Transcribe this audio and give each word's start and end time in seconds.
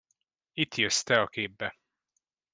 Itt 0.53 0.75
jössz 0.75 1.01
te 1.03 1.19
a 1.21 1.27
képbe. 1.27 1.77